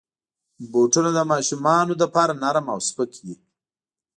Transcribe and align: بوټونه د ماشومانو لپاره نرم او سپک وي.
بوټونه 0.71 1.09
د 1.17 1.19
ماشومانو 1.31 1.93
لپاره 2.01 2.37
نرم 2.43 2.65
او 2.73 2.79
سپک 2.87 3.11
وي. 3.25 3.35